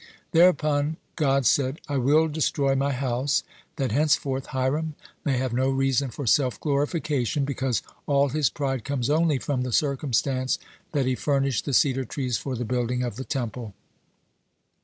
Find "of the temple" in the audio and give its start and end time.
13.03-13.75